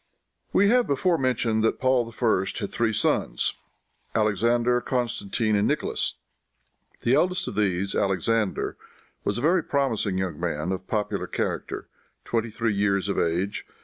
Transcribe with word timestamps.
We 0.51 0.69
have 0.69 0.87
before 0.87 1.19
mentioned 1.19 1.63
that 1.63 1.79
Paul 1.79 2.11
I. 2.19 2.25
had 2.59 2.71
three 2.71 2.91
sons 2.91 3.53
Alexander, 4.15 4.81
Constantine 4.81 5.55
and 5.55 5.67
Nicholas. 5.67 6.15
The 7.01 7.13
eldest 7.13 7.47
of 7.47 7.53
these, 7.53 7.93
Alexander, 7.93 8.77
was 9.23 9.37
a 9.37 9.41
very 9.41 9.63
promising 9.63 10.17
young 10.17 10.39
man, 10.39 10.71
of 10.71 10.87
popular 10.87 11.27
character, 11.27 11.87
twenty 12.23 12.49
three 12.49 12.73
years 12.73 13.09
of 13.09 13.19
age. 13.19 13.63